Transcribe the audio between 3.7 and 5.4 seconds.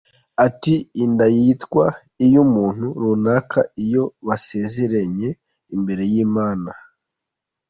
iyo basezeranye